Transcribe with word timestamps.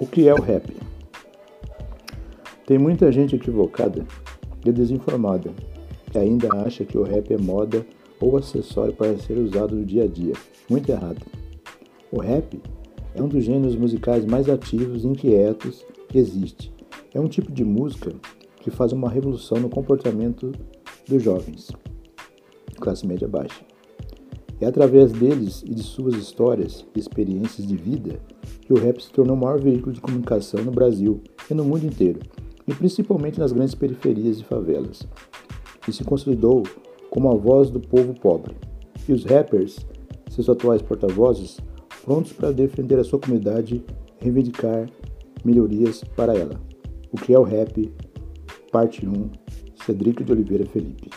O 0.00 0.06
que 0.06 0.26
é 0.26 0.32
o 0.32 0.40
rap? 0.40 0.74
Tem 2.64 2.78
muita 2.78 3.12
gente 3.12 3.36
equivocada 3.36 4.06
e 4.64 4.72
desinformada 4.72 5.52
que 6.10 6.16
ainda 6.16 6.48
acha 6.64 6.86
que 6.86 6.96
o 6.96 7.02
rap 7.02 7.30
é 7.30 7.36
moda 7.36 7.86
ou 8.18 8.38
acessório 8.38 8.94
para 8.94 9.18
ser 9.18 9.36
usado 9.36 9.76
no 9.76 9.84
dia 9.84 10.04
a 10.04 10.06
dia. 10.06 10.32
Muito 10.70 10.88
errado. 10.88 11.20
O 12.10 12.18
rap 12.18 12.58
é 13.14 13.22
um 13.22 13.28
dos 13.28 13.44
gêneros 13.44 13.76
musicais 13.76 14.24
mais 14.24 14.48
ativos 14.48 15.04
e 15.04 15.06
inquietos 15.06 15.84
que 16.08 16.16
existe. 16.16 16.72
É 17.12 17.20
um 17.20 17.28
tipo 17.28 17.52
de 17.52 17.62
música 17.62 18.10
que 18.62 18.70
faz 18.70 18.92
uma 18.92 19.10
revolução 19.10 19.60
no 19.60 19.68
comportamento 19.68 20.50
dos 21.06 21.22
jovens, 21.22 21.70
classe 22.80 23.06
média 23.06 23.28
baixa. 23.28 23.62
É 24.60 24.66
através 24.66 25.10
deles 25.10 25.64
e 25.66 25.74
de 25.74 25.82
suas 25.82 26.14
histórias 26.14 26.84
e 26.94 27.00
experiências 27.00 27.66
de 27.66 27.76
vida 27.76 28.20
que 28.60 28.72
o 28.72 28.78
rap 28.78 29.02
se 29.02 29.10
tornou 29.10 29.34
o 29.34 29.40
maior 29.40 29.58
veículo 29.58 29.92
de 29.92 30.02
comunicação 30.02 30.62
no 30.62 30.70
Brasil 30.70 31.22
e 31.50 31.54
no 31.54 31.64
mundo 31.64 31.86
inteiro, 31.86 32.20
e 32.68 32.74
principalmente 32.74 33.40
nas 33.40 33.52
grandes 33.52 33.74
periferias 33.74 34.38
e 34.38 34.44
favelas, 34.44 35.06
e 35.88 35.92
se 35.92 36.04
consolidou 36.04 36.62
como 37.08 37.30
a 37.30 37.34
voz 37.34 37.70
do 37.70 37.80
povo 37.80 38.12
pobre. 38.12 38.54
E 39.08 39.12
os 39.12 39.24
rappers, 39.24 39.78
seus 40.28 40.48
atuais 40.48 40.82
porta-vozes, 40.82 41.58
prontos 42.04 42.32
para 42.32 42.52
defender 42.52 42.98
a 42.98 43.04
sua 43.04 43.18
comunidade 43.18 43.82
e 44.20 44.24
reivindicar 44.24 44.88
melhorias 45.42 46.04
para 46.14 46.36
ela. 46.36 46.60
O 47.10 47.16
que 47.16 47.32
é 47.32 47.38
o 47.38 47.42
rap? 47.42 47.90
Parte 48.70 49.06
1, 49.06 49.30
Cedrico 49.84 50.22
de 50.22 50.32
Oliveira 50.32 50.66
Felipe. 50.66 51.10